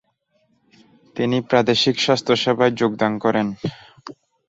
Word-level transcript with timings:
তিনি 1.15 1.37
প্রাদেশিক 1.49 1.95
স্বাস্থ্যসেবায় 1.99 2.73
যোগদান 2.81 3.13
করেন। 3.23 3.47